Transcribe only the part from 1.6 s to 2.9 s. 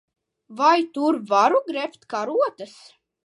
grebt karotes?